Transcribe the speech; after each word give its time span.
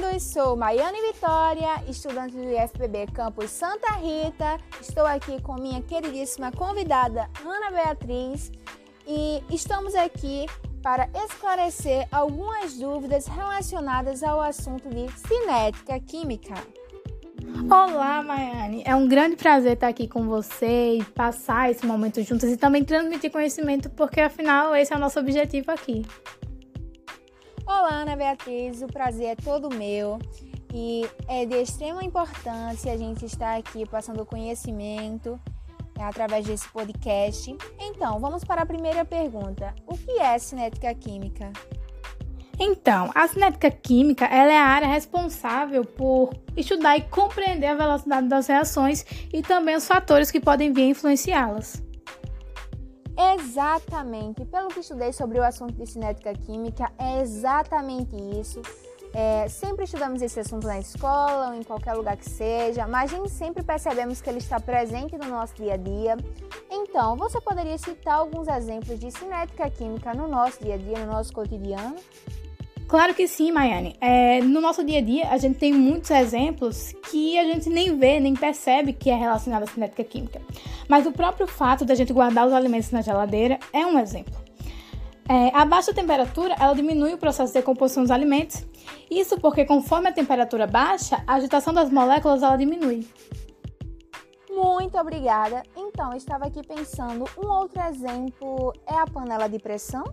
todos, 0.00 0.22
sou 0.22 0.56
Maiane 0.56 1.00
Vitória, 1.12 1.82
estudante 1.88 2.34
do 2.34 2.42
IFPB 2.42 3.06
Campus 3.14 3.50
Santa 3.50 3.92
Rita. 3.92 4.58
Estou 4.80 5.06
aqui 5.06 5.40
com 5.40 5.54
minha 5.54 5.80
queridíssima 5.82 6.52
convidada 6.52 7.30
Ana 7.44 7.70
Beatriz 7.70 8.52
e 9.06 9.42
estamos 9.50 9.94
aqui 9.94 10.46
para 10.82 11.08
esclarecer 11.24 12.06
algumas 12.12 12.74
dúvidas 12.74 13.26
relacionadas 13.26 14.22
ao 14.22 14.40
assunto 14.40 14.88
de 14.88 15.10
cinética 15.26 15.98
química. 16.00 16.54
Olá, 17.70 18.22
Maiane. 18.22 18.82
É 18.84 18.94
um 18.94 19.08
grande 19.08 19.36
prazer 19.36 19.72
estar 19.72 19.88
aqui 19.88 20.06
com 20.06 20.26
você 20.26 20.98
e 20.98 21.04
passar 21.04 21.70
esse 21.70 21.86
momento 21.86 22.22
juntos 22.22 22.50
e 22.50 22.56
também 22.56 22.84
transmitir 22.84 23.30
conhecimento, 23.30 23.88
porque 23.90 24.20
afinal 24.20 24.74
esse 24.76 24.92
é 24.92 24.96
o 24.96 25.00
nosso 25.00 25.18
objetivo 25.18 25.70
aqui. 25.70 26.04
Olá, 27.66 28.02
Ana 28.02 28.14
Beatriz, 28.14 28.80
o 28.80 28.86
prazer 28.86 29.26
é 29.26 29.34
todo 29.34 29.74
meu 29.74 30.20
e 30.72 31.04
é 31.26 31.44
de 31.44 31.56
extrema 31.56 32.04
importância 32.04 32.92
a 32.92 32.96
gente 32.96 33.24
estar 33.24 33.56
aqui 33.56 33.84
passando 33.84 34.24
conhecimento 34.24 35.36
é, 35.98 36.04
através 36.04 36.46
desse 36.46 36.68
podcast. 36.68 37.56
Então, 37.80 38.20
vamos 38.20 38.44
para 38.44 38.62
a 38.62 38.66
primeira 38.66 39.04
pergunta: 39.04 39.74
o 39.84 39.98
que 39.98 40.12
é 40.12 40.38
cinética 40.38 40.94
química? 40.94 41.52
Então, 42.56 43.10
a 43.12 43.26
cinética 43.26 43.68
química 43.68 44.26
ela 44.26 44.52
é 44.52 44.58
a 44.58 44.64
área 44.64 44.88
responsável 44.88 45.84
por 45.84 46.30
estudar 46.56 46.96
e 46.96 47.02
compreender 47.02 47.66
a 47.66 47.74
velocidade 47.74 48.28
das 48.28 48.46
reações 48.46 49.04
e 49.32 49.42
também 49.42 49.74
os 49.74 49.88
fatores 49.88 50.30
que 50.30 50.38
podem 50.38 50.72
vir 50.72 50.82
a 50.82 50.90
influenciá-las. 50.90 51.85
Exatamente. 53.16 54.44
Pelo 54.44 54.68
que 54.68 54.80
estudei 54.80 55.12
sobre 55.12 55.38
o 55.38 55.44
assunto 55.44 55.72
de 55.72 55.86
cinética 55.86 56.32
química, 56.34 56.92
é 56.98 57.20
exatamente 57.22 58.14
isso. 58.38 58.60
É, 59.14 59.48
sempre 59.48 59.84
estudamos 59.84 60.20
esse 60.20 60.38
assunto 60.38 60.66
na 60.66 60.78
escola 60.78 61.48
ou 61.48 61.54
em 61.54 61.62
qualquer 61.62 61.94
lugar 61.94 62.18
que 62.18 62.28
seja, 62.28 62.86
mas 62.86 63.10
nem 63.12 63.26
sempre 63.28 63.62
percebemos 63.62 64.20
que 64.20 64.28
ele 64.28 64.38
está 64.38 64.60
presente 64.60 65.16
no 65.16 65.26
nosso 65.26 65.54
dia 65.54 65.72
a 65.72 65.76
dia. 65.78 66.16
Então, 66.70 67.16
você 67.16 67.40
poderia 67.40 67.78
citar 67.78 68.16
alguns 68.16 68.46
exemplos 68.46 68.98
de 68.98 69.10
cinética 69.10 69.70
química 69.70 70.12
no 70.12 70.28
nosso 70.28 70.62
dia 70.62 70.74
a 70.74 70.76
dia, 70.76 70.98
no 70.98 71.12
nosso 71.12 71.32
cotidiano? 71.32 71.96
Claro 72.88 73.14
que 73.14 73.26
sim, 73.26 73.50
Maiane. 73.50 73.96
É, 74.00 74.40
no 74.40 74.60
nosso 74.60 74.84
dia 74.84 74.98
a 74.98 75.02
dia, 75.02 75.28
a 75.28 75.38
gente 75.38 75.58
tem 75.58 75.72
muitos 75.72 76.10
exemplos 76.10 76.94
que 77.10 77.36
a 77.36 77.44
gente 77.44 77.68
nem 77.68 77.96
vê, 77.98 78.20
nem 78.20 78.34
percebe 78.34 78.92
que 78.92 79.10
é 79.10 79.16
relacionado 79.16 79.64
à 79.64 79.66
cinética 79.66 80.04
química. 80.04 80.40
Mas 80.88 81.04
o 81.04 81.10
próprio 81.10 81.48
fato 81.48 81.84
da 81.84 81.96
gente 81.96 82.12
guardar 82.12 82.46
os 82.46 82.52
alimentos 82.52 82.92
na 82.92 83.02
geladeira 83.02 83.58
é 83.72 83.84
um 83.84 83.98
exemplo. 83.98 84.34
É, 85.28 85.50
a 85.52 85.64
baixa 85.64 85.92
temperatura, 85.92 86.54
ela 86.60 86.74
diminui 86.74 87.14
o 87.14 87.18
processo 87.18 87.52
de 87.52 87.58
decomposição 87.58 88.04
dos 88.04 88.12
alimentos. 88.12 88.64
Isso 89.10 89.36
porque 89.40 89.64
conforme 89.64 90.08
a 90.08 90.12
temperatura 90.12 90.68
baixa, 90.68 91.24
a 91.26 91.34
agitação 91.34 91.74
das 91.74 91.90
moléculas 91.90 92.44
ela 92.44 92.56
diminui. 92.56 93.04
Muito 94.48 94.96
obrigada. 94.96 95.64
Então, 95.76 96.14
estava 96.14 96.46
aqui 96.46 96.64
pensando, 96.66 97.24
um 97.36 97.48
outro 97.48 97.82
exemplo 97.82 98.72
é 98.86 98.94
a 98.94 99.06
panela 99.06 99.48
de 99.48 99.58
pressão? 99.58 100.04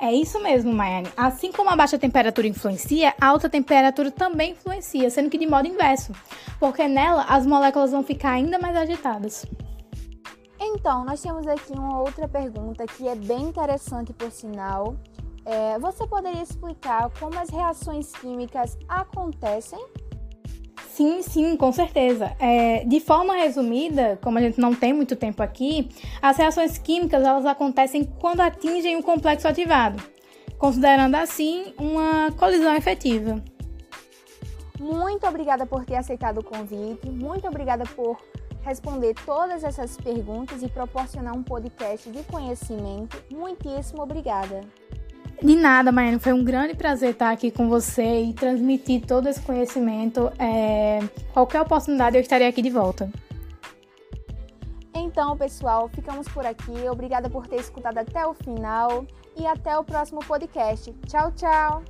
É 0.00 0.12
isso 0.12 0.40
mesmo, 0.40 0.72
Maiane. 0.72 1.08
Assim 1.16 1.50
como 1.50 1.70
a 1.70 1.76
baixa 1.76 1.98
temperatura 1.98 2.46
influencia, 2.46 3.14
a 3.20 3.26
alta 3.26 3.50
temperatura 3.50 4.12
também 4.12 4.52
influencia, 4.52 5.10
sendo 5.10 5.28
que 5.28 5.36
de 5.36 5.46
modo 5.46 5.66
inverso, 5.66 6.12
porque 6.60 6.86
nela 6.86 7.24
as 7.24 7.44
moléculas 7.44 7.90
vão 7.90 8.04
ficar 8.04 8.30
ainda 8.30 8.58
mais 8.60 8.76
agitadas. 8.76 9.44
Então, 10.60 11.04
nós 11.04 11.20
temos 11.20 11.46
aqui 11.46 11.72
uma 11.72 12.00
outra 12.00 12.28
pergunta 12.28 12.86
que 12.86 13.08
é 13.08 13.16
bem 13.16 13.42
interessante, 13.42 14.12
por 14.12 14.30
sinal. 14.30 14.96
É, 15.44 15.78
você 15.78 16.06
poderia 16.06 16.42
explicar 16.42 17.10
como 17.18 17.38
as 17.38 17.48
reações 17.48 18.12
químicas 18.12 18.76
acontecem? 18.88 19.84
Sim, 20.98 21.22
sim, 21.22 21.56
com 21.56 21.70
certeza. 21.70 22.34
É, 22.40 22.84
de 22.84 22.98
forma 22.98 23.36
resumida, 23.36 24.18
como 24.20 24.36
a 24.36 24.40
gente 24.40 24.58
não 24.58 24.74
tem 24.74 24.92
muito 24.92 25.14
tempo 25.14 25.40
aqui, 25.40 25.88
as 26.20 26.36
reações 26.36 26.76
químicas 26.76 27.22
elas 27.22 27.46
acontecem 27.46 28.02
quando 28.02 28.40
atingem 28.40 28.96
o 28.96 29.02
complexo 29.04 29.46
ativado, 29.46 30.02
considerando 30.58 31.14
assim 31.14 31.72
uma 31.78 32.32
colisão 32.32 32.74
efetiva. 32.74 33.40
Muito 34.80 35.24
obrigada 35.24 35.64
por 35.64 35.84
ter 35.84 35.94
aceitado 35.94 36.38
o 36.38 36.44
convite, 36.44 37.08
muito 37.08 37.46
obrigada 37.46 37.84
por 37.94 38.18
responder 38.62 39.14
todas 39.24 39.62
essas 39.62 39.96
perguntas 39.96 40.64
e 40.64 40.68
proporcionar 40.68 41.32
um 41.32 41.44
podcast 41.44 42.10
de 42.10 42.24
conhecimento. 42.24 43.22
Muitíssimo 43.30 44.02
obrigada. 44.02 44.62
De 45.42 45.54
nada, 45.54 45.92
Maiane. 45.92 46.18
Foi 46.18 46.32
um 46.32 46.42
grande 46.42 46.74
prazer 46.74 47.10
estar 47.10 47.30
aqui 47.30 47.50
com 47.50 47.68
você 47.68 48.22
e 48.22 48.32
transmitir 48.32 49.06
todo 49.06 49.28
esse 49.28 49.40
conhecimento. 49.40 50.32
É... 50.38 51.00
Qualquer 51.32 51.60
oportunidade 51.60 52.16
eu 52.16 52.20
estarei 52.20 52.48
aqui 52.48 52.60
de 52.60 52.70
volta. 52.70 53.10
Então, 54.94 55.36
pessoal, 55.36 55.88
ficamos 55.88 56.28
por 56.28 56.44
aqui. 56.44 56.88
Obrigada 56.90 57.30
por 57.30 57.46
ter 57.46 57.56
escutado 57.56 57.98
até 57.98 58.26
o 58.26 58.34
final 58.34 59.06
e 59.36 59.46
até 59.46 59.78
o 59.78 59.84
próximo 59.84 60.20
podcast. 60.20 60.92
Tchau, 61.06 61.32
tchau. 61.32 61.82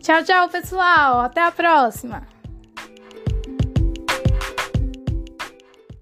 Tchau, 0.00 0.22
tchau, 0.22 0.48
pessoal. 0.48 1.20
Até 1.20 1.42
a 1.42 1.50
próxima. 1.50 2.37